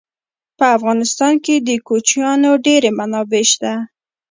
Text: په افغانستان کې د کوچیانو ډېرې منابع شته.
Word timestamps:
په 0.57 0.65
افغانستان 0.77 1.33
کې 1.45 1.55
د 1.59 1.69
کوچیانو 1.87 2.51
ډېرې 2.65 2.91
منابع 2.99 3.43
شته. 3.51 3.73